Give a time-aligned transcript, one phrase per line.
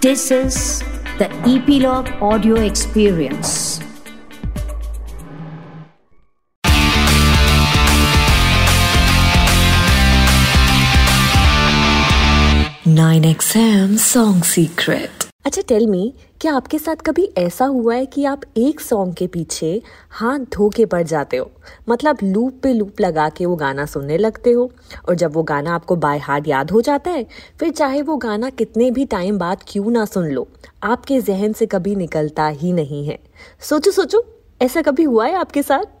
[0.00, 0.80] This is
[1.18, 3.80] the Epilogue Audio Experience.
[12.86, 15.29] Nine XM Song Secret.
[15.44, 19.26] अच्छा tell me क्या आपके साथ कभी ऐसा हुआ है कि आप एक सॉन्ग के
[19.26, 19.70] पीछे
[20.10, 21.50] हाथ धो के पड़ जाते हो?
[21.88, 24.70] मतलब लूप पे लूप लगा के वो गाना सुनने लगते हो
[25.08, 27.26] और जब वो गाना आपको बाय हार्ट याद हो जाता है,
[27.60, 30.48] फिर चाहे वो गाना कितने भी टाइम बाद क्यों ना सुन लो,
[30.82, 33.18] आपके जहन से कभी निकलता ही नहीं है।
[33.60, 34.24] सोचो सोचो,
[34.62, 35.99] ऐसा कभी हुआ है आपके साथ?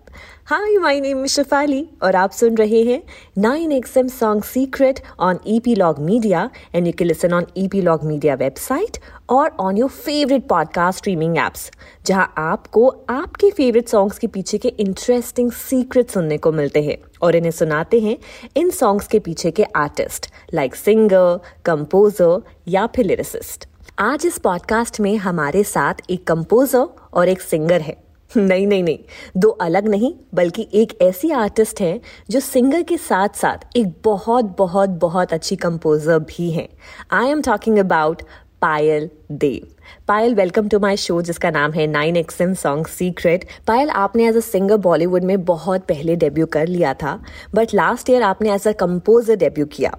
[0.50, 3.02] हाय माय नेम शिफाली और आप सुन रहे हैं
[3.38, 8.04] nine XM song secret on EP log media and you can listen on EP log
[8.04, 11.70] media website और on your favourite podcast streaming apps
[12.06, 17.36] जहाँ आपको आपके फेवरेट सॉन्ग्स के पीछे के इंटरेस्टिंग सीक्रेट सुनने को मिलते हैं और
[17.36, 18.18] इन्हें सुनाते हैं
[18.56, 25.00] इन सॉन्ग्स के पीछे के आर्टिस्ट लाइक सिंगर कंपोजर या फिर लिरिसिस्ट आज इस पॉडकास्ट
[25.00, 28.98] में हमारे साथ एक कंपोजर और एक सिंगर है। नहीं नहीं नहीं।
[29.36, 32.00] दो अलग नहीं, बल्कि एक ऐसी आर्टिस्ट हैं
[32.30, 36.68] जो सिंगर के साथ साथ एक बहुत बहुत बहुत अच्छी कंपोजर भी हैं।
[37.12, 38.22] I am talking about
[38.62, 39.66] Payal Dev
[40.08, 44.36] Payal welcome to my show जिसका नाम है nine XM song secret Payal आपने एज
[44.36, 47.18] अ सिंगर बॉलीवुड में बहुत पहले डेब्यू कर लिया था
[47.54, 49.96] बट लास्ट ईयर आपने एज अ कंपोजर डेब्यू किया।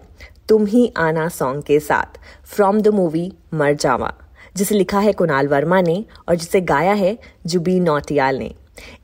[0.49, 4.13] तुम ही आना सॉन्ग के साथ। फ्रॉम द मूवी मर जावा।
[4.55, 8.53] जिसे लिखा है कुणाल वर्मा ने और जिसे गाया है जुबी नौटियाल ने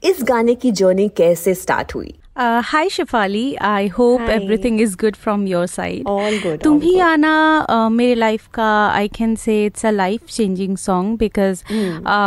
[0.04, 4.34] इस गाने की जर्नी कैसे स्टार्ट हुई Uh, Shefali I hope hope Hi.
[4.34, 6.04] everything is good from your side.
[6.06, 7.32] All good, तुम ही आना
[7.66, 11.64] uh, मेरे लाइफ का I can say it's a life changing song because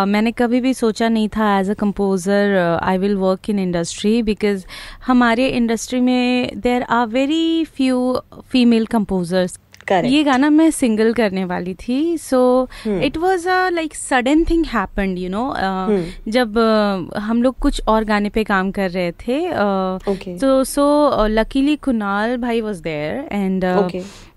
[0.09, 4.65] मैंने कभी भी सोचा नहीं था as a composer I will work in industry because
[5.07, 9.59] हमारे इंडस्ट्री में there are very few female composers
[9.91, 10.13] Correct.
[10.13, 12.41] ये गाना मैं सिंगल करने वाली थी so
[12.87, 15.45] it was a like sudden thing happened you know
[16.29, 20.03] जब uh, हम लोग कुछ और गाने पे काम कर रहे थे uh,
[20.41, 23.65] तो सो लकीली कुनाल भाई was there and.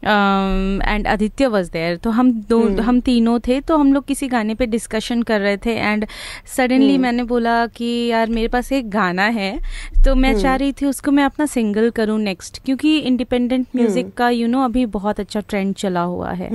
[0.05, 2.79] And Aditya was there तो हम दो hmm.
[2.79, 6.05] हम तीनों थे तो हम लोग किसी गाने पे डिस्कशन कर रहे थे एंड
[6.55, 7.01] सडनली hmm.
[7.01, 9.51] मैंने बोला कि यार मेरे पास एक गाना है
[10.05, 10.41] तो मैं hmm.
[10.41, 14.51] चाह रही थी उसको मैं अपना सिंगल करूँ नेक्स्ट क्योंकि इंडिपेंडेंट म्यूज़िक का यू you
[14.51, 16.49] नो know, अभी बहुत अच्छा ट्रेंड चला हुआ है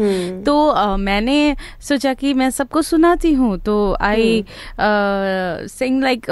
[0.45, 4.45] तो uh, मैंने सोचा कि मैं सबको सुनाती हूँ तो I
[4.81, 6.27] sing like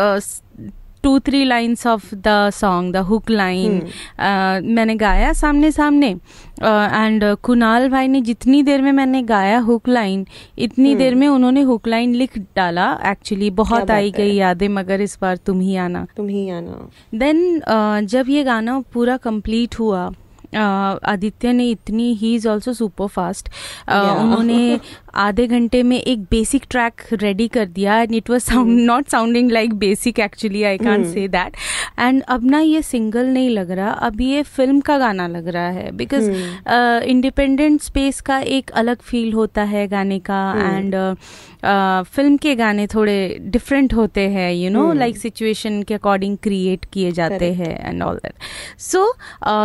[1.07, 3.83] two three lines of the song the hook line
[4.65, 9.89] मैंने गाया सामने सामने एंड uh, कुणाल भाई ने जितनी देर में मैंने गाया हुक
[9.89, 10.27] लाइन
[10.59, 10.99] इतनी hmm.
[10.99, 15.37] देर में उन्होंने हुक लाइन लिख डाला। एक्चुअली बहुत आई गई यादें मगर इस बार
[15.37, 20.11] तुम ही आना। तुम ही आना। देन uh, जब ये गाना पूरा कंप्लीट हुआ
[20.55, 23.49] आदित्य ने इतनी ही इज़ ऑल्सो सुपर फास्ट
[23.89, 24.79] उन्होंने
[25.17, 29.51] आधे घंटे में एक बेसिक ट्रैक रेडी कर दिया and it was sound not sounding
[29.51, 31.57] like basic actually I can say that
[31.99, 35.69] and अब ना ये सिंगल नहीं लग रहा अब ये फ़िल्म का गाना लग रहा
[35.71, 36.31] है बिकॉज़
[37.09, 40.95] इंडिपेंडेंट स्पेस का एक अलग फील होता है गाने का एंड
[42.07, 47.13] फ़िल्म के गाने थोड़े डिफरेंट होते हैं यू नो लाइक सिचुएशन के अकॉर्डिंग क्रिएट किए
[47.13, 48.35] जाते हैं एंड ऑल दैट
[48.81, 49.07] सो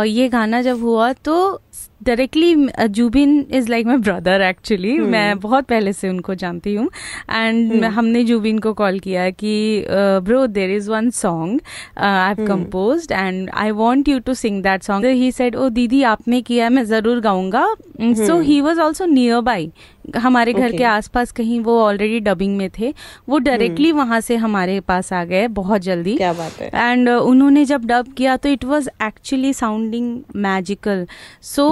[0.04, 1.60] ये गाना जब हुआ तो
[2.04, 2.54] directly
[2.88, 6.88] Jubin is like my brother actually मैं बहुत पहले से उनको जानती हूँ।
[7.30, 11.60] एंड हमने जुबिन को कॉल किया कि bro there is one song
[11.98, 16.02] I have compose and I want you to sing that song he said oh दीदी
[16.12, 17.66] आपने किया मैं ज़रूर गाऊँगा.
[18.00, 19.06] So he was also
[19.40, 19.70] nearby
[20.16, 20.78] हमारे घर Okay.
[20.78, 22.92] के आसपास कहीं वो ऑलरेडी डबिंग में थे
[23.28, 27.14] वो डायरेक्टली वहाँ से हमारे पास आ गए बहुत जल्दी। क्या बात है। एंड uh,
[27.14, 31.06] उन्होंने जब डब किया तो it was actually sounding magical
[31.42, 31.68] so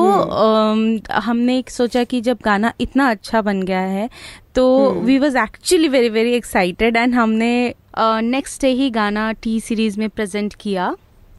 [1.13, 4.09] हमने एक सोचा कि जब गाना इतना अच्छा बन गया है
[4.55, 7.53] तो we was actually very very excited and हमने
[7.99, 10.95] नेक्स्ट uh, डे ही गाना टी सीरीज़ में प्रेजेंट किया।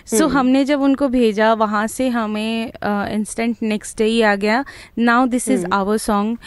[0.05, 4.63] सो so, हमने जब उनको भेजा वहाँ से हमें इंस्टेंट नेक्स्ट डे ही आ गया।
[4.99, 6.37] Now this is our song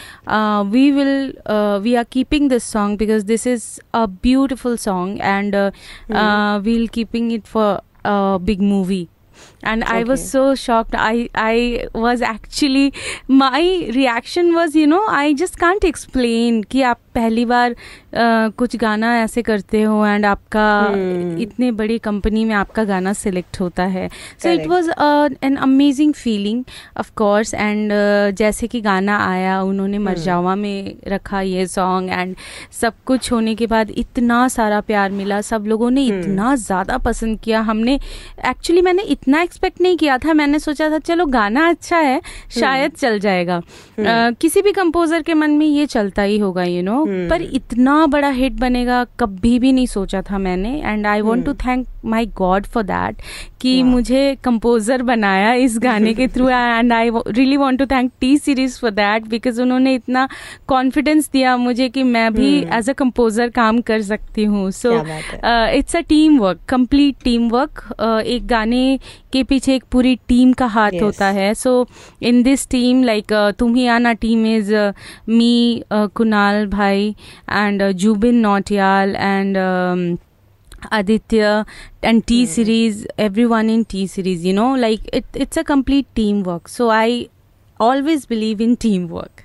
[0.71, 1.33] we will
[1.83, 5.55] we are keeping this song because this is a beautiful song and
[6.65, 7.79] we'll keeping it for
[8.45, 9.07] big movie
[9.65, 9.97] and okay.
[9.99, 10.95] i was so shocked.
[10.95, 12.93] I i was actually
[13.27, 13.61] my
[13.97, 19.15] reaction was you know i just can't explain कि आप पहली बार uh, कुछ गाना
[19.19, 21.39] ऐसे करते हो and आपका Hmm.
[21.41, 24.07] इतने बड़ी कंपनी में आपका गाना सिलेक्ट होता है।
[24.43, 24.65] So it.
[24.67, 24.89] Was
[25.43, 26.63] an amazing feeling
[26.99, 27.91] of course and
[28.37, 32.35] जैसे कि गाना आया उन्होंने मरजावा में रखा ये सॉन्ग एंड
[32.81, 37.39] सब कुछ होने के बाद इतना सारा प्यार मिला। सब लोगों ने इतना ज़्यादा पसंद
[37.43, 37.99] किया। हमने
[38.49, 42.19] एक्चुअली मैंने इतना एक्सपेक्ट नहीं किया था। मैंने सोचा था चलो गाना अच्छा है
[42.51, 46.75] शायद चल जाएगा। अ, किसी भी कंपोजर के मन में ये चलता ही होगा यू
[46.75, 47.29] you नो know?
[47.29, 51.53] पर इतना बड़ा हिट बनेगा कभी भी नहीं सोचा था मैंने। And I want to
[51.65, 53.21] thank my god for that
[53.61, 58.37] कि मुझे कंपोजर बनाया इस गाने के through and I really want to thank T
[58.37, 60.27] Series for that because उन्होंने इतना
[60.67, 65.77] कॉन्फिडेंस दिया मुझे कि मैं भी एज अ कंपोजर काम कर सकती हूँ। सो है।
[65.77, 67.83] It's a team work complete team work
[68.27, 68.99] एक गाने
[69.33, 71.03] के पीछे एक पूरी टीम का हाथ Yes.
[71.03, 71.73] होता है so
[72.21, 74.73] in this team like तुम ही आना टीम इज़
[75.29, 77.09] मी कुणाल भाई
[77.51, 79.57] and Jubin Nautiyal and
[80.95, 81.65] Aditya
[82.03, 86.67] and T series, everyone in T series, you know, like it, it's a complete teamwork.
[86.67, 87.29] So I
[87.79, 89.41] always believe in teamwork.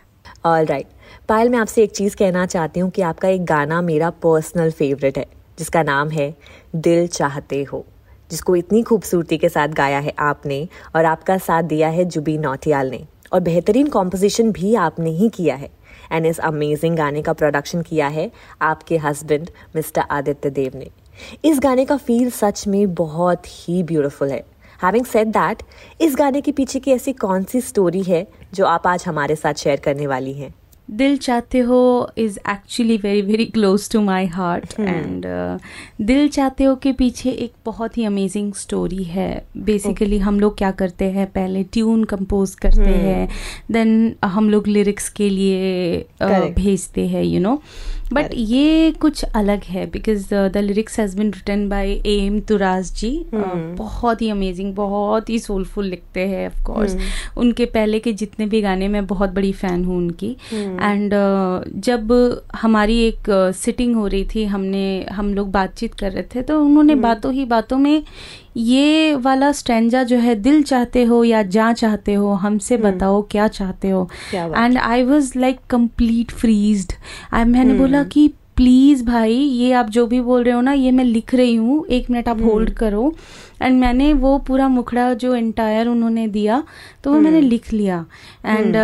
[0.46, 0.86] All right
[1.28, 5.18] Payal मैं आपसे एक चीज़ कहना चाहती हूँ कि आपका एक गाना मेरा पर्सनल फेवरेट
[5.18, 5.24] है
[5.58, 6.34] जिसका नाम है
[6.76, 7.84] दिल चाहते हो
[8.30, 12.90] जिसको इतनी खूबसूरती के साथ गाया है आपने और आपका साथ दिया है जुबी नौटियाल
[12.90, 15.70] ने। और बेहतरीन कॉम्पोजिशन भी आपने ही किया है।
[16.12, 18.30] एंड इस अमेजिंग गाने का प्रोडक्शन किया है
[18.62, 20.90] आपके हस्बैंड मिस्टर आदित्य देव ने।
[21.44, 24.44] इस गाने का फील सच में बहुत ही ब्यूटीफुल है।
[24.84, 25.62] हैविंग सेड दैट
[26.00, 29.54] इस गाने के पीछे की ऐसी कौन सी स्टोरी है जो आप आज हमारे साथ
[29.54, 30.54] शेयर करने वाली हैं?
[30.90, 35.26] दिल चाहते हो is actually very very close to my heart and
[36.00, 40.28] दिल चाहते हो के पीछे एक बहुत ही अमेजिंग स्टोरी है। Basically okay.
[40.28, 41.26] हम लोग क्या करते हैं?
[41.26, 42.86] पहले ट्यून कंपोज करते hmm.
[42.86, 43.28] हैं
[43.70, 47.62] देन हम लोग लिरिक्स के लिए uh, भेजते हैं यू नो
[48.12, 52.92] बट ये कुछ अलग है because the lyrics has been written by A M Turaz
[52.92, 56.96] ji Uh, बहुत ही अमेजिंग बहुत ही सोलफुल लिखते हैं ऑफ़ कोर्स
[57.36, 60.36] उनके पहले के जितने भी गाने मैं बहुत बड़ी फ़ैन हूँ उनकी.
[60.52, 61.14] एंड
[61.80, 62.12] जब
[62.56, 66.94] हमारी एक सिटिंग हो रही थी हमने हम लोग बातचीत कर रहे थे तो उन्होंने
[66.94, 68.02] बातों ही बातों में
[68.56, 73.48] ये वाला स्टेंजा जो है दिल चाहते हो या जा चाहते हो हमसे बताओ क्या
[73.48, 74.08] चाहते हो।
[74.56, 76.92] And I was like complete freezed
[77.32, 80.90] I मैंने बोला कि प्लीज़ भाई ये आप जो भी बोल रहे हो ना ये
[80.90, 83.12] मैं लिख रही हूँ एक मिनट आप होल्ड करो।
[83.62, 86.62] एंड मैंने वो पूरा मुखड़ा जो एंटायर उन्होंने दिया
[87.04, 88.04] तो वो मैंने लिख लिया।
[88.46, 88.76] एंड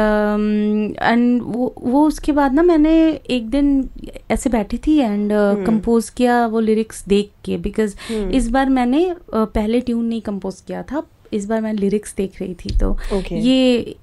[1.03, 2.95] एंड वो वो उसके बाद ना मैंने
[3.31, 3.89] एक दिन
[4.31, 5.33] ऐसे बैठी थी एंड
[5.67, 10.61] कंपोज किया वो लिरिक्स देख के बिकॉज़ इस बार मैंने uh, पहले ट्यून नहीं कंपोज
[10.61, 11.03] किया था।
[11.33, 13.33] इस बार मैं लिरिक्स देख रही थी तो Okay.
[13.33, 13.95] ये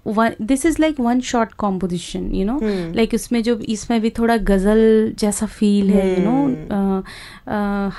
[0.42, 2.60] this is like one short composition you know
[2.96, 7.04] like उसमें जो इसमें भी थोड़ा गज़ल जैसा फील है यू नो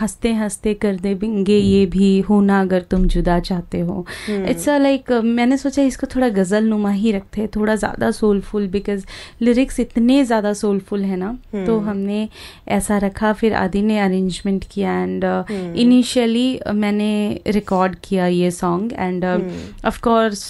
[0.01, 5.13] हँसते हँसते कर देंगे ये भी होना अगर तुम जुदा चाहते हो। इट्स अ लाइक
[5.25, 9.05] मैंने सोचा इसको थोड़ा गज़ल नुमा ही रखते हैं थोड़ा ज़्यादा सोलफुल बिकॉज़
[9.43, 12.29] लिरिक्स इतने ज़्यादा सोलफुल है ना तो हमने
[12.69, 15.25] ऐसा रखा फिर आदि ने अरेंजमेंट किया एंड
[15.77, 19.14] इनिशियली मैंने रिकॉर्ड किया ये song and
[19.87, 20.43] of course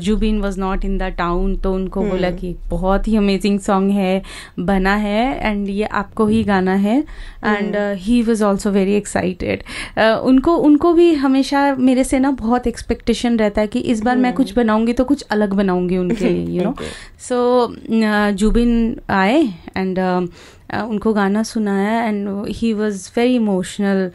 [0.00, 4.22] Jubin was not in the town तो उनको बोला कि बहुत ही अमेजिंग सॉन्ग है
[4.60, 6.98] बना है एंड ये आपको ही गाना है
[7.44, 9.62] and he was also very excited
[9.98, 14.32] उनको उनको भी हमेशा मेरे से ना बहुत एक्सपेक्टेशन रहता है कि इस बार मैं
[14.34, 16.74] कुछ बनाऊँगी तो कुछ अलग बनाऊँगी उनके लिए यू नो
[17.28, 17.40] सो
[18.32, 19.42] जुबिन आए
[19.76, 19.98] एंड
[20.74, 24.10] उनको गाना सुनाया and he was very emotional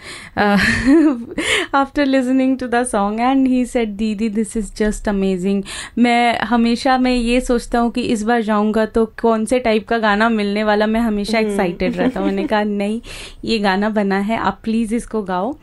[1.76, 5.64] after listening to the song and he said दीदी दिस इज़ जस्ट अमेजिंग
[5.98, 9.98] मैं हमेशा मैं ये सोचता हूँ कि इस बार जाऊँगा तो कौन से टाइप का
[9.98, 12.28] गाना मिलने वाला मैं हमेशा एक्साइटेड रहता हूँ.
[12.28, 13.02] मैंने कहा नहीं
[13.46, 15.58] ये गाना बना है आप प्लीज़ इसको गाओ.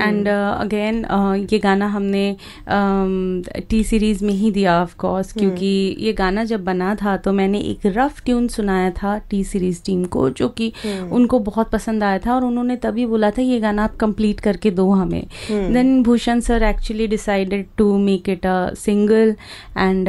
[0.00, 1.04] एंड अगेन
[1.52, 2.36] ये गाना हमने
[3.70, 7.58] टी सीरीज़ में ही दिया ऑफ़ कोर्स क्योंकि ये गाना जब बना था तो मैंने
[7.60, 10.72] एक रफ ट्यून सुनाया था टी सीरीज़ टीम को जो कि
[11.12, 14.70] उनको बहुत पसंद आया था और उन्होंने तभी बोला था ये गाना आप कंप्लीट करके
[14.70, 15.26] दो हमें.
[15.50, 19.34] Then Bhushan sir actually decided to make it a single
[19.78, 20.08] and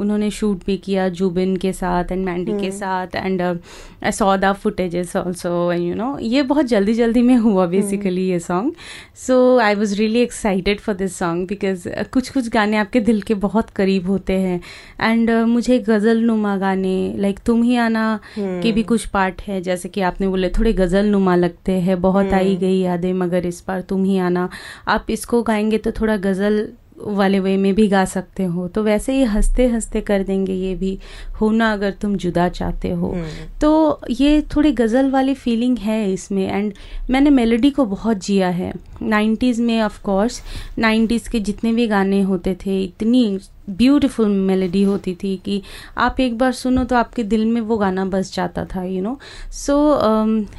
[0.00, 4.52] उन्होंने शूट भी किया जुबिन के साथ एंड मैंडी के साथ and I saw the
[4.52, 8.72] footages also you know ये बहुत जल्दी जल्दी में हुआ बेसिकली ये song
[9.16, 13.34] so I was really excited for this song because कुछ कुछ गाने आपके दिल के
[13.34, 14.60] बहुत करीब होते हैं
[15.00, 18.62] एंड uh, मुझे गज़ल नुमा गाने लाइक like, तुम ही आना hmm.
[18.62, 22.26] के भी कुछ पार्ट है जैसे कि आपने बोले थोड़े गज़ल नुमा लगते हैं बहुत
[22.26, 22.34] hmm.
[22.34, 24.48] आई गई यादें मगर इस बार तुम ही आना
[24.88, 26.66] आप इसको गाएँगे तो थोड़ा गज़ल
[27.06, 30.74] वाले वे में भी गा सकते हो। तो वैसे ही हँसते हँसते कर देंगे ये
[30.74, 30.98] भी
[31.40, 33.14] होना अगर तुम जुदा चाहते हो।
[33.60, 36.72] तो ये थोड़ी गज़ल वाली फीलिंग है इसमें। एंड
[37.10, 40.42] मैंने मेलोडी को बहुत जिया है। 90s में ऑफ़ कोर्स
[40.78, 43.38] 90s के जितने भी गाने होते थे इतनी
[43.70, 45.62] ब्यूटीफुल मेलोडी होती थी कि
[45.98, 49.18] आप एक बार सुनो तो आपके दिल में वो गाना बस जाता था you know
[49.52, 49.76] so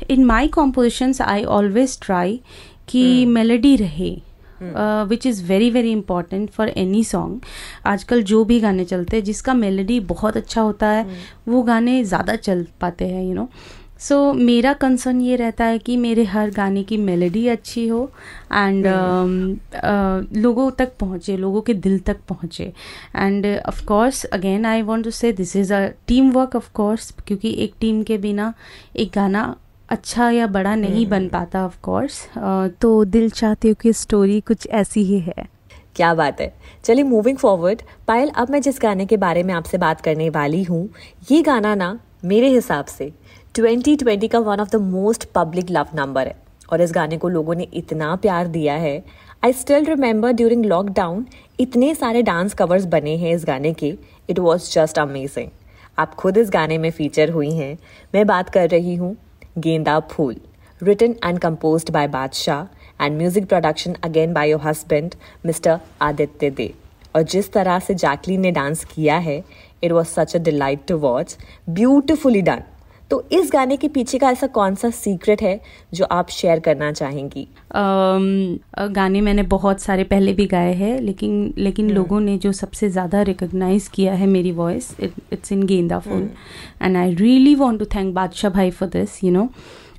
[0.09, 2.39] in my compositions I always try
[2.89, 4.11] कि मेलोडी रहे।
[5.09, 7.41] Which is very very important for any song
[7.85, 11.07] आजकल जो भी गाने चलते हैं जिसका मेलोडी बहुत अच्छा होता है
[11.47, 13.49] वो गाने ज़्यादा चल पाते हैं यू नो
[13.99, 18.11] सो so, मेरा कंसर्न ये रहता है कि मेरे हर गाने की मेलोडी अच्छी हो
[18.53, 22.73] एंड uh, लोगों तक पहुँचे लोगों के दिल तक पहुँचे.
[23.15, 27.13] And of course again I want to say this is a team work of course
[27.27, 28.53] क्योंकि एक टीम के बिना
[28.95, 29.55] एक गाना
[29.93, 32.15] अच्छा या बड़ा नहीं बन पाता ऑफ़ कोर्स
[32.81, 35.45] तो दिल चाहते हो कि स्टोरी कुछ ऐसी ही है।
[35.95, 39.77] क्या बात है। चलिए मूविंग फॉरवर्ड पायल अब मैं जिस गाने के बारे में आपसे
[39.77, 40.87] बात करने वाली हूँ
[41.31, 43.11] ये गाना ना मेरे हिसाब से
[43.55, 46.35] 2020 का one of the most public love number है।
[46.71, 49.03] और इस गाने को लोगों ने इतना प्यार दिया है।
[49.43, 51.25] I still remember during lockdown
[51.59, 53.93] इतने सारे डांस कवर्स बने हैं इस गाने के।
[54.29, 55.49] इट वॉज़ जस्ट अमेजिंग
[55.97, 57.77] आप खुद इस गाने में फीचर हुई हैं।
[58.15, 59.15] मैं बात कर रही हूँ
[59.55, 60.35] Genda Phool,
[60.81, 62.69] written and composed by Badshah,
[62.99, 65.79] and music production again by your husband, Mr.
[66.01, 66.71] Aditya De.
[67.15, 69.37] और जिस तरह से जैकलीन ने डांस किया है
[69.83, 71.35] it was such a delight to watch
[71.69, 72.61] beautifully done
[73.13, 75.61] तो इस गाने के पीछे का ऐसा कौन सा सीक्रेट है
[75.93, 77.47] जो आप शेयर करना चाहेंगी?
[77.71, 81.95] um, गाने मैंने बहुत सारे पहले भी गाए हैं लेकिन लेकिन hmm.
[81.95, 86.29] लोगों ने जो सबसे ज़्यादा रिकग्नाइज किया है मेरी voice it's in Genda Phool
[86.81, 89.49] and I really want to thank Badshah भाई for this you know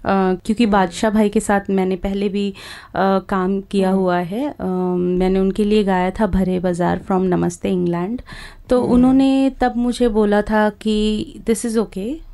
[0.04, 4.98] Uh, क्योंकि बादशाह भाई के साथ मैंने पहले भी uh, काम किया हुआ है। uh,
[4.98, 8.22] मैंने उनके लिए गाया था भरे बाज़ार फ्रॉम नमस्ते इंग्लैंड।
[8.68, 12.33] तो उन्होंने तब मुझे बोला था कि दिस इज़ ओके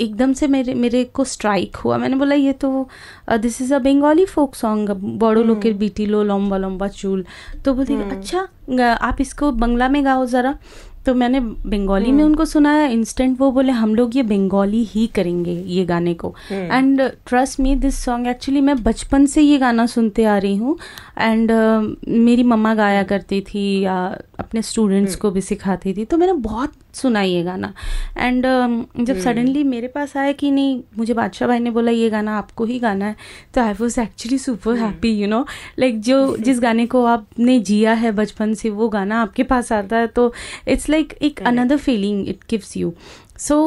[0.00, 2.88] एकदम से मेरे मेरे को स्ट्राइक हुआ। मैंने बोला ये तो
[3.32, 7.24] this is a Bengali folk song बड़ो लोग के बीटी लो लंबा लंबा चूल।
[7.64, 8.48] तो बोलते अच्छा
[8.92, 10.58] आप इसको बंगला में गाओ ज़रा।
[11.06, 15.52] तो मैंने बंगाली में उनको सुनाया इंस्टेंट वो बोले हम लोग ये बंगाली ही करेंगे
[15.66, 20.24] ये गाने को। And trust me this song actually मैं बचपन से ये गाना सुनते
[20.24, 20.76] आ रही हूँ।
[21.18, 23.96] एंड uh, मेरी मम्मा गाया करती थी या
[24.38, 27.72] अपने स्टूडेंट्स को भी सिखाती थी। तो मैंने बहुत सुना ये गाना।
[28.18, 29.70] एंड uh, जब सडनली hmm.
[29.70, 33.06] मेरे पास आया कि नहीं मुझे बादशाह भाई ने बोला ये गाना आपको ही गाना
[33.06, 33.16] है
[33.54, 35.46] तो I was actually super happy you know
[35.78, 39.96] like जो जिस गाने को आपने जिया है बचपन से वो गाना आपके पास आता
[39.96, 40.32] है तो
[40.68, 42.92] इट्स लाइक like एक another feeling it gives you
[43.38, 43.60] so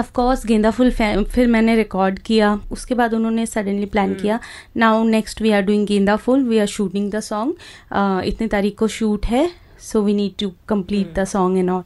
[0.00, 4.22] of course Genda Phool फिर मैंने रिकॉर्ड किया उसके बाद उन्होंने सडनली प्लान hmm.
[4.22, 4.40] किया
[4.76, 8.88] now next we are doing Genda Phool we are shooting the song इतने तारीख को
[8.88, 9.48] शूट है
[9.82, 11.82] so we need to complete the song and all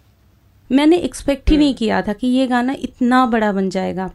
[0.74, 1.78] मैंने एक्सपेक्ट ही नहीं hmm.
[1.78, 4.10] किया था कि ये गाना इतना बड़ा बन जाएगा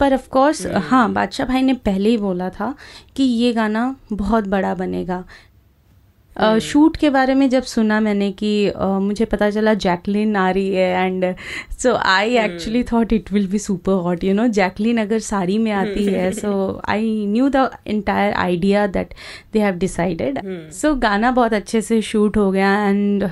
[0.00, 0.76] पर ऑफ़ कोर्स hmm.
[0.76, 2.74] हाँ बादशाह भाई ने पहले ही बोला था
[3.16, 5.24] कि ये गाना बहुत बड़ा बनेगा
[6.40, 11.06] शूट के बारे में जब सुना मैंने कि मुझे पता चला जैकलिन आ रही है
[11.06, 11.34] and
[11.82, 15.72] so I actually thought it will be super hot you know Jacqueline अगर साड़ी में
[15.72, 19.14] आती है so I knew the entire idea that
[19.52, 20.38] they have decided
[20.72, 23.30] so गाना बहुत अच्छे से शूट हो गया एंड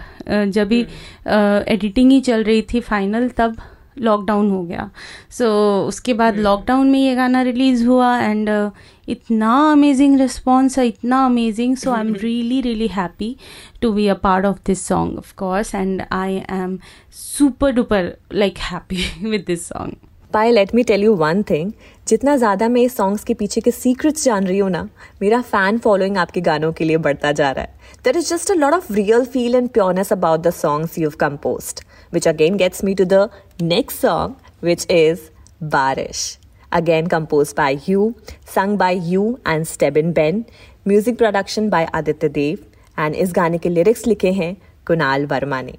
[0.53, 0.81] जब भी
[1.27, 3.57] एडिटिंग uh, ही चल रही थी फाइनल तब
[3.99, 4.91] लॉकडाउन हो गया.
[5.31, 8.71] सो so, उसके बाद लॉकडाउन में ये गाना रिलीज़ हुआ एंड uh,
[9.09, 13.37] इतना अमेजिंग रिस्पॉन्स है, इतना amazing so I am really really happy
[13.83, 16.79] to be a part of this song of course and I am
[17.13, 19.97] super duper like happy with this song
[20.33, 21.73] पाए let me tell you one thing
[22.09, 24.83] जितना ज़्यादा मैं इस songs के पीछे के secrets जान रही हूँ ना,
[25.23, 27.75] मेरा फ़ैन फॉलोइंग आपके गानों के लिए बढ़ता जा रहा है.
[28.05, 31.85] There is just a lot of real feel and pureness about the songs you composed
[32.13, 33.29] which again gets me to the
[33.63, 35.21] next song which is
[35.63, 36.39] Baarish
[36.73, 38.15] again composed by you,
[38.55, 40.43] sung by you and Stebin Ben,
[40.89, 42.59] music production by Aditya Dev
[42.99, 45.75] and इस गाने के lyrics लिखे हैं कुणाल वर्मा ने।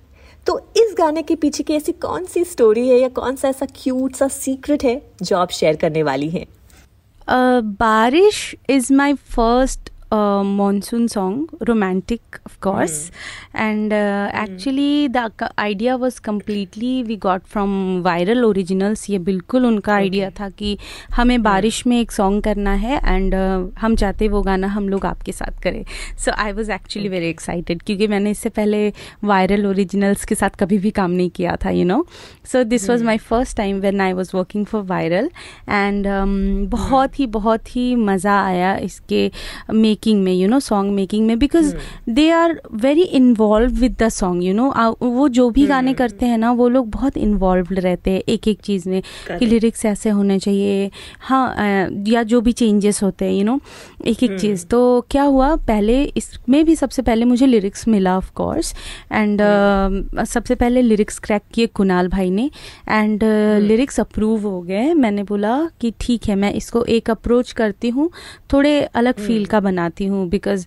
[0.47, 3.65] तो इस गाने के पीछे की ऐसी कौन सी स्टोरी है या कौन सा ऐसा
[3.65, 6.45] क्यूट सा सीक्रेट है जो आप शेयर करने वाली हैं?
[6.45, 13.10] Uh, Baarish is my first uh, monsoon song, romantic, of course.
[13.10, 13.60] Mm.
[13.65, 14.34] And uh, mm.
[14.34, 19.10] actually, the idea was completely we got from viral originals.
[19.10, 20.39] ये बिल्कुल उनका आइडिया okay.
[20.39, 20.77] था कि
[21.15, 25.05] हमें बारिश में एक सॉन्ग करना है एंड uh, हम चाहते वो गाना हम लोग
[25.05, 25.84] आपके साथ करें
[26.25, 28.82] so I was actually very excited क्योंकि मैंने इससे पहले
[29.24, 32.05] वायरल ओरिजिनल्स के साथ कभी भी काम नहीं किया था you know
[32.51, 35.29] so this was my first time when I was working for viral
[35.70, 36.08] and
[36.70, 39.29] बहुत ही बहुत ही मज़ा आया इसके
[39.74, 41.75] मेक मेकिंग में यू नो सॉन्ग मेकिंग में because
[42.10, 46.38] they are very involve with the song you know वो जो भी गाने करते हैं
[46.38, 49.01] ना वो लोग बहुत इन्वॉल्व रहते हैं एक एक चीज़ में
[49.39, 53.60] कि लिरिक्स ऐसे होने चाहिए हाँ या जो भी चेंजेस होते हैं यू नो
[54.05, 58.31] एक एक चीज़ तो क्या हुआ पहले इसमें भी सबसे पहले मुझे लिरिक्स मिला ऑफ़
[58.33, 58.74] कोर्स
[59.12, 59.41] एंड
[60.25, 62.51] सबसे पहले लिरिक्स क्रैक किए कुणाल भाई ने
[62.89, 63.24] एंड
[63.60, 68.10] लिरिक्स अप्रूव हो गए। मैंने बोला कि ठीक है मैं इसको एक अप्रोच करती हूँ
[68.53, 70.65] थोड़े अलग फील का बनाती हूँ बिकॉज़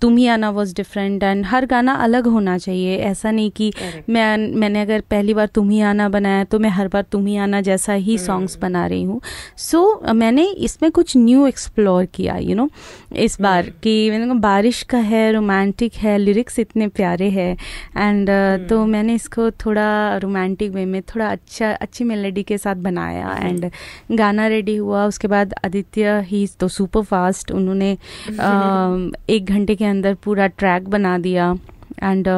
[0.00, 3.72] तुम ही आना वॉज़ डिफरेंट एंड हर गाना अलग होना चाहिए। ऐसा नहीं कि
[4.10, 7.36] मैं मैंने अगर पहली बार तुम ही आना बनाया तो मैं हर बार तुम ही
[7.36, 9.20] आना जैसा ही सॉन्ग्स बना रही हूँ।
[9.58, 14.34] सो मैंने इसमें कुछ न्यू एक्सप्लोर किया यू you नो know, इस बार कि मैंने
[14.40, 17.52] बारिश का है रोमांटिक है लिरिक्स इतने प्यारे हैं।
[17.96, 18.30] एंड
[18.68, 23.70] तो मैंने इसको थोड़ा रोमांटिक वे में थोड़ा अच्छा अच्छी मेलेडी के साथ बनाया। एंड
[24.12, 27.92] गाना रेडी हुआ उसके बाद आदित्य ही तो सुपर फास्ट उन्होंने
[28.40, 31.54] अम, एक घंटे के अंदर पूरा ट्रैक बना दिया।
[32.02, 32.28] एंड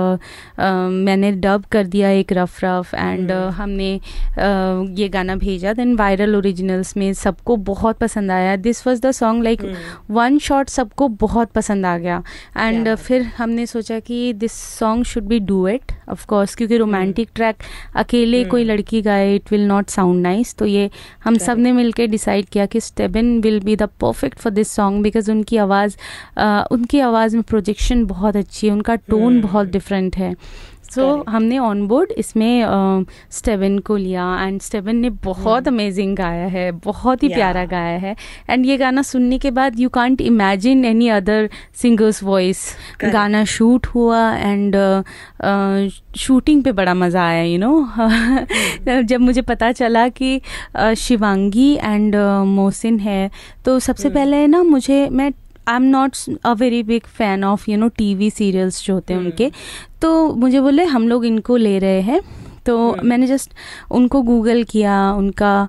[1.06, 6.36] मैंने डब कर दिया एक रफ रफ एंड हमने uh, ये गाना भेजा। देन वायरल
[6.36, 9.62] ओरिजिनल्स में सबको बहुत पसंद आया। This was the song like
[10.10, 12.22] one shot सबको बहुत पसंद आ गया।
[12.56, 16.76] एंड क्या फिर हमने सोचा कि this song should be do it of course क्योंकि
[16.76, 17.56] रोमांटिक ट्रैक
[17.96, 20.90] अकेले कोई लड़की गाए it will not sound nice तो ये
[21.24, 25.30] हम सबने मिलकर डिसाइड किया कि Stebin will be the perfect for this song because
[25.30, 25.96] उनकी आवाज़
[26.72, 30.34] उनकी आवाज़ में प्रोजेक्शन बहुत अच्छी है। उनका टोन बहुत डिफरेंट है।
[30.94, 31.28] So Correct.
[31.30, 37.22] हमने ऑन बोर्ड इसमें स्टेवन को लिया एंड स्टेवन ने बहुत अमेजिंग गाया है बहुत
[37.22, 37.28] ही.
[37.28, 38.16] प्यारा गाया है।
[38.50, 43.86] एंड ये गाना सुनने के बाद you can't imagine any other singers voice गाना शूट
[43.86, 44.76] हुआ एंड
[46.16, 47.88] शूटिंग पे बड़ा मज़ा आया यू नो
[49.02, 50.40] जब मुझे पता चला कि
[50.96, 52.16] शिवांगी एंड
[52.46, 53.30] मोहसिन है
[53.64, 55.32] तो सबसे पहले ना मुझे मैं
[55.68, 59.20] I am not a very big fan of you know TV serials जो होते हैं
[59.20, 59.50] उनके।
[60.02, 62.20] तो मुझे बोले हम लोग इनको ले रहे हैं।
[62.66, 63.52] तो मैंने जस्ट
[63.90, 65.68] उनको गूगल किया उनका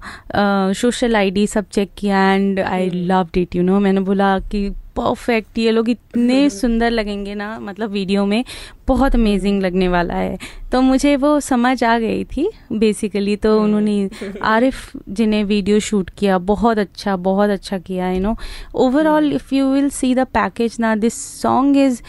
[0.81, 5.57] सोशल आईडी सब चेक किया and I love it you know मैंने बोला कि परफेक्ट
[5.57, 8.43] ये लोग इतने सुंदर लगेंगे ना मतलब वीडियो में
[8.88, 10.38] बहुत अमेजिंग लगने वाला है।
[10.71, 14.10] तो मुझे वो समझ आ गई थी बेसिकली तो उन्होंने
[14.43, 18.36] आरिफ जिन्हें वीडियो शूट किया बहुत अच्छा बहुत अच्छा किया you know
[18.75, 22.01] overall if you will see the package no this song is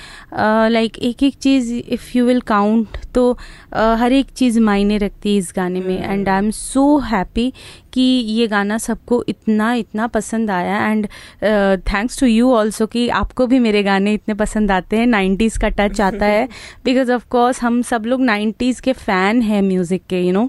[0.71, 5.33] like एक एक चीज़ इफ़ यू विल काउंट तो uh, हर एक चीज़ मायने रखती
[5.33, 7.53] है इस गाने में। And I am so happy
[7.95, 11.07] कि ये गाना सबको इतना इतना पसंद आया and
[11.85, 15.69] thanks to you also कि आपको भी मेरे गाने इतने पसंद आते हैं। नाइन्टीज़ का
[15.71, 16.49] टच आता है।
[16.85, 20.49] बिकॉज़ ऑफ़ कोर्स हम सब लोग नाइन्टीज़ के फ़ैन हैं म्यूज़िक के यू you नो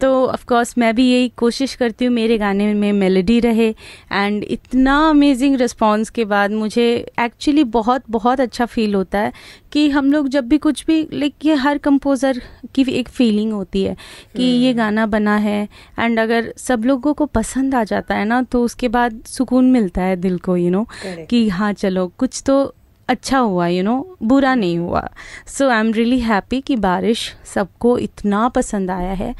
[0.00, 4.44] तो ऑफ़ कोर्स मैं भी यही कोशिश करती हूँ मेरे गाने में मेलोडी रहे। एंड
[4.44, 6.84] इतना अमेजिंग रिस्पॉन्स के बाद मुझे
[7.20, 9.32] एक्चुअली बहुत बहुत अच्छा फील होता है
[9.72, 12.40] कि हम लोग जब भी कुछ भी लाइक ये हर कंपोज़र
[12.74, 13.96] की एक फीलिंग होती है
[14.36, 15.68] कि ये गाना बना है।
[15.98, 20.02] एंड अगर सब लोगों को पसंद आ जाता है ना तो उसके बाद सुकून मिलता
[20.02, 20.86] है दिल को यू नो.
[21.30, 22.74] कि हाँ चलो कुछ तो
[23.08, 25.08] अच्छा हुआ यू you नो know, बुरा नहीं हुआ।
[25.46, 27.20] So I am really happy कि बारिश
[27.54, 29.30] सबको इतना पसंद आया है।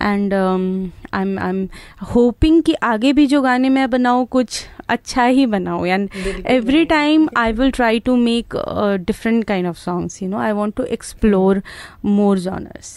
[0.00, 1.68] And I am I am
[2.14, 6.08] hoping कि आगे भी जो गाने मैं बनाऊँ कुछ अच्छा ही बनाऊँ। And
[6.46, 8.54] every time I will try to make
[9.06, 11.62] different kind of songs you know I want to explore
[12.04, 12.96] more genres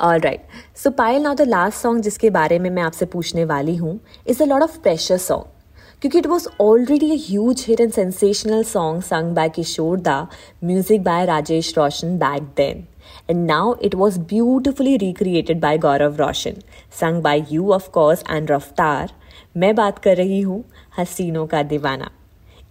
[0.00, 3.76] all right so Payal now the last song जिसके बारे में मैं आपसे पूछने वाली
[3.76, 5.54] हूँ is a lot of pressure song
[6.00, 10.20] क्योंकि it was already a huge hit and sensational song sung by Kishore da
[10.64, 12.84] music by Rajesh Roshan back then
[13.28, 18.48] and now it was beautifully recreated by Gaurav Roshan, sung by you of course and
[18.48, 19.08] Raftar.
[19.56, 20.62] मैं बात कर रही हूँ
[20.98, 22.10] हसीनों का दीवाना।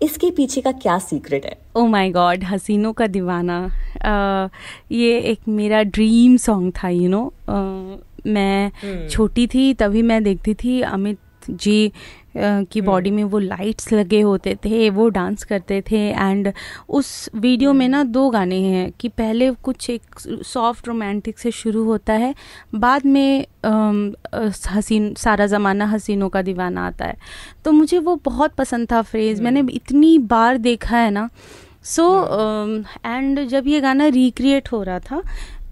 [0.01, 1.57] इसके पीछे का क्या सीक्रेट है?
[1.75, 3.57] ओ माई गॉड हसीनों का दीवाना।
[4.91, 8.03] ये एक मेरा ड्रीम सॉन्ग था यू you नो know?
[8.27, 11.17] मैं छोटी थी तभी मैं देखती थी अमित
[11.49, 11.91] जी
[12.37, 16.51] की बॉडी में वो लाइट्स लगे होते थे वो डांस करते थे एंड
[16.89, 21.83] उस वीडियो में ना दो गाने हैं कि पहले कुछ एक सॉफ्ट रोमांटिक से शुरू
[21.83, 22.33] होता है
[22.75, 23.45] बाद में
[24.71, 27.17] हसीन सारा ज़माना हसीनों का दीवाना आता है।
[27.65, 31.29] तो मुझे वो बहुत पसंद था फ्रेज मैंने इतनी बार देखा है ना।
[31.83, 32.05] सो
[33.05, 35.21] एंड जब ये गाना रिक्रिएट हो रहा था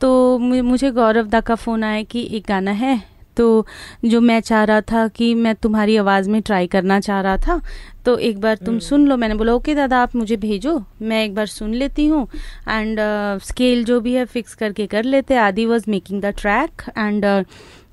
[0.01, 3.65] तो मुझे गौरव दा का फ़ोन आया कि एक गाना है तो
[4.05, 7.61] जो मैं चाह रहा था कि मैं तुम्हारी आवाज़ में ट्राई करना चाह रहा था
[8.05, 11.35] तो एक बार तुम सुन लो। मैंने बोला ओके दादा आप मुझे भेजो मैं एक
[11.35, 12.27] बार सुन लेती हूँ।
[12.69, 12.99] एंड
[13.43, 17.25] स्केल जो भी है फिक्स करके कर लेते। Adi was making the track and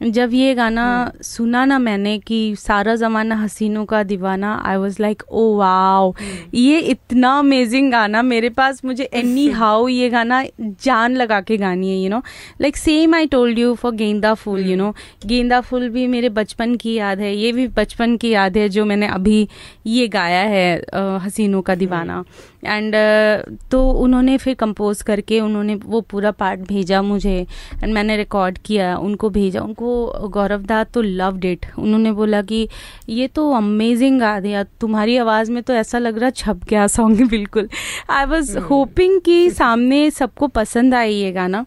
[0.01, 5.23] जब ये गाना सुना ना मैंने कि सारा ज़माना हसीनों का दीवाना I was like
[5.31, 6.13] oh wow
[6.55, 11.91] ये इतना अमेजिंग गाना मेरे पास मुझे एनी हाउ ये गाना जान लगा के गानी
[11.91, 12.23] है you know
[12.61, 14.95] like same I told you for गेंदा फूल यू नो
[15.27, 18.85] गेंदा फूल भी मेरे बचपन की याद है ये भी बचपन की याद है जो
[18.85, 19.49] मैंने अभी
[19.87, 22.25] ये गाया है uh, हसीनों का दीवाना।
[22.65, 27.39] एंड uh, तो उन्होंने फिर कंपोज करके उन्होंने वो पूरा पार्ट भेजा मुझे।
[27.83, 29.90] एंड मैंने रिकॉर्ड किया उनको भेजा उनको
[30.31, 32.69] गौरव दा तो लव डेट उन्होंने बोला कि
[33.09, 37.29] ये तो अमेजिंग गा दिया तुम्हारी आवाज़ में तो ऐसा लग रहा छप गया सॉन्ग
[37.31, 37.69] बिल्कुल।
[38.11, 41.65] आई वॉज़ होपिंग कि सामने सबको पसंद आई ये गाना।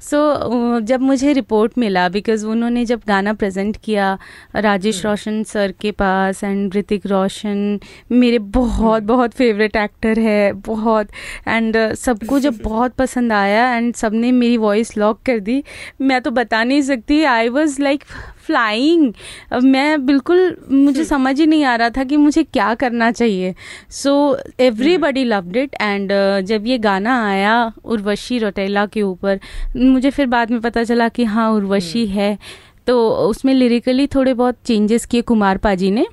[0.00, 4.18] सो so, जब मुझे रिपोर्ट मिला बिकॉज़ उन्होंने जब गाना प्रेजेंट किया
[4.54, 7.80] राजेश रोशन सर के पास एंड ऋतिक रोशन
[8.12, 11.08] मेरे बहुत बहुत फेवरेट एक्टर है बहुत।
[11.48, 15.64] एंड सबको जब बहुत पसंद आया एंड सबने मेरी वॉइस लॉक कर दी
[16.00, 18.04] मैं तो बता नहीं सकती आई वॉज़ लाइक
[18.46, 19.12] फ्लाइंग
[19.64, 23.54] मैं बिल्कुल मुझे समझ ही नहीं आ रहा था कि मुझे क्या करना चाहिए।
[23.92, 24.14] So
[24.60, 26.12] everybody loved it and
[26.46, 29.40] जब ये गाना आया उर्वशी रोटेला के ऊपर
[29.76, 32.36] मुझे फिर बाद में पता चला कि हाँ उर्वशी है।
[32.86, 36.06] तो उसमें लिरिकली थोड़े बहुत चेंजेस किए कुमार पाजी ने।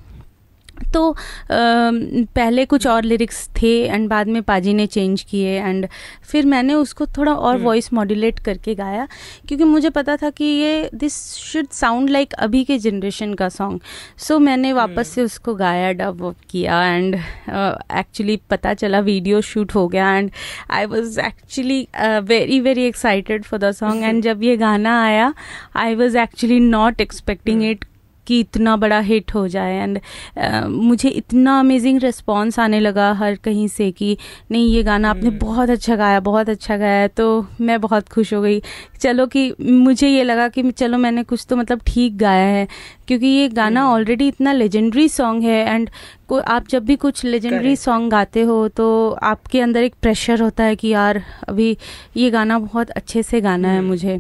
[0.94, 1.16] तो आ,
[1.50, 5.88] पहले कुछ और लिरिक्स थे एंड बाद में पाजी ने चेंज किए एंड
[6.32, 9.08] फिर मैंने उसको थोड़ा और वॉइस मॉड्यूलेट करके गाया
[9.48, 13.80] क्योंकि मुझे पता था कि ये दिस शुड साउंड लाइक अभी के जनरेशन का सॉन्ग
[14.18, 19.42] सो so, मैंने वापस से उसको गाया डब किया एंड एक्चुअली uh, पता चला वीडियो
[19.44, 20.32] शूट हो गया and
[20.72, 21.88] I was actually
[22.24, 25.34] very very excited for the song and जब ये गाना आया
[25.76, 27.86] I was actually not expecting it
[28.28, 33.36] कि इतना बड़ा हिट हो जाए। एंड uh, मुझे इतना अमेजिंग रिस्पॉन्स आने लगा हर
[33.36, 34.18] कहीं से कि
[34.52, 38.34] नहीं ये गाना आपने हम्म। बहुत अच्छा गाया बहुत अच्छा गाया तो मैं बहुत खुश
[38.34, 38.62] हो गई।
[39.02, 42.68] चलो कि मुझे ये लगा कि चलो मैंने कुछ तो मतलब ठीक गाया है।
[43.08, 45.90] क्योंकि ये गाना ऑलरेडी इतना लेजेंडरी सॉन्ग है। एंड
[46.28, 48.88] को आप जब भी कुछ लेजेंडरी सॉन्ग गाते हो तो
[49.24, 51.78] आपके अंदर एक प्रेशर होता है कि यार अभी
[52.18, 54.20] ये गाना बहुत अच्छे से गाना है मुझे।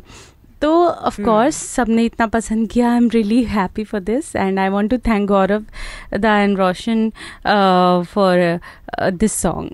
[0.63, 4.69] तो ऑफ़ कोर्स सबने इतना पसंद किया I am really happy for this and I
[4.69, 5.65] want to thank Gaurav
[6.13, 7.10] the and Roshan
[8.13, 8.60] for
[9.23, 9.71] this song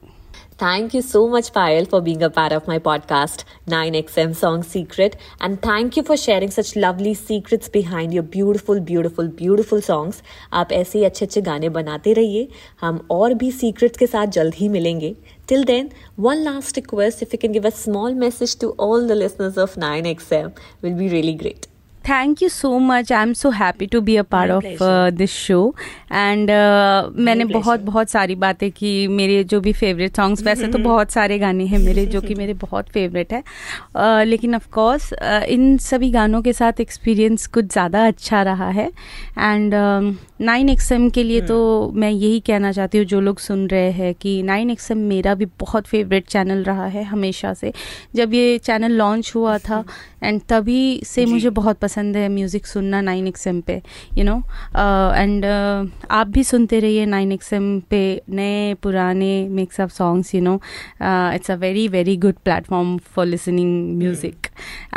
[0.61, 5.15] Thank you so much, Payal, for being a part of my podcast, 9XM Song Secret.
[5.39, 10.19] And thank you for sharing such lovely secrets behind your beautiful, beautiful, beautiful songs.
[10.53, 12.47] आप ऐसे ही अच्छे अच्छे गाने बनाते रहिए
[12.81, 15.15] हम और भी secrets के साथ जल्द ही मिलेंगे
[15.49, 15.87] Till then,
[16.23, 19.75] one last request if you can give a small message to all the listeners of
[19.83, 20.51] 9XM
[20.83, 21.65] will be really great.
[22.07, 24.83] Thank you so much I am so happy to be a part of
[25.15, 25.57] this show
[26.11, 26.51] and
[27.25, 31.37] मैंने बहुत बहुत सारी बातें की। मेरे जो भी favourite songs वैसे तो बहुत सारे
[31.39, 35.77] गाने हैं मेरे जो कि मेरे बहुत फेवरेट है। uh, लेकिन ऑफ़ कोर्स uh, इन
[35.77, 38.87] सभी गानों के साथ एक्सपीरियंस कुछ ज़्यादा अच्छा रहा है।
[39.37, 39.73] एंड
[40.41, 44.13] नाइन एक्सएम के लिए तो मैं यही कहना चाहती हूँ जो लोग सुन रहे हैं
[44.13, 47.71] कि नाइन एक्सएम मेरा भी बहुत फेवरेट चैनल रहा है हमेशा से।
[48.15, 49.83] जब ये चैनल लॉन्च हुआ था
[50.23, 53.81] एंड तभी से मुझे बहुत पसंद है म्यूज़िक सुनना नाइन एक्स एम पे
[54.17, 54.37] यू नो
[55.15, 55.45] एंड
[56.11, 60.55] आप भी सुनते रहिए नाइन एक्स एम पे नए पुराने mix of songs you know
[61.35, 64.47] it's a very very good platform for listening music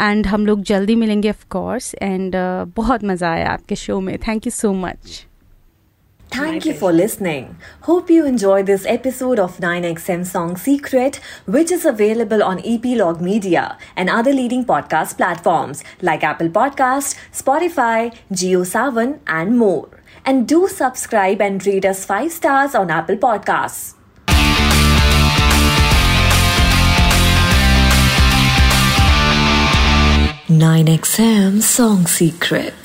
[0.00, 2.32] and हम लोग जल्दी मिलेंगे ऑफ़ कोर्स एंड
[2.76, 4.16] बहुत मज़ा आया आपके शो में.
[4.18, 5.26] Thank you so much
[6.32, 7.56] Thank you for listening.
[7.82, 13.76] Hope you enjoyed this episode of 9XM Song Secret, which is available on Epilogue Media
[13.96, 19.90] and other leading podcast platforms like Apple Podcast, Spotify, GeoSavan, and more.
[20.24, 23.94] And do subscribe and rate us 5 stars on Apple Podcasts.
[30.48, 32.82] Nine XM Song Secret.